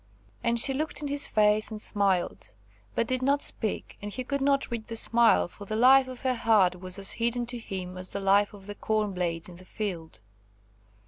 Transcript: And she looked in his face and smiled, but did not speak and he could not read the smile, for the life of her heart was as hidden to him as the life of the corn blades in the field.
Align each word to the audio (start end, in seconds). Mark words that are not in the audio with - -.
And 0.43 0.59
she 0.59 0.73
looked 0.73 1.03
in 1.03 1.09
his 1.09 1.27
face 1.27 1.69
and 1.69 1.79
smiled, 1.79 2.49
but 2.95 3.05
did 3.05 3.21
not 3.21 3.43
speak 3.43 3.99
and 4.01 4.11
he 4.11 4.23
could 4.23 4.41
not 4.41 4.71
read 4.71 4.87
the 4.87 4.95
smile, 4.95 5.47
for 5.47 5.65
the 5.65 5.75
life 5.75 6.07
of 6.07 6.21
her 6.21 6.33
heart 6.33 6.79
was 6.81 6.97
as 6.97 7.11
hidden 7.11 7.45
to 7.45 7.59
him 7.59 7.99
as 7.99 8.09
the 8.09 8.19
life 8.19 8.51
of 8.55 8.65
the 8.65 8.73
corn 8.73 9.13
blades 9.13 9.47
in 9.47 9.57
the 9.57 9.63
field. 9.65 10.19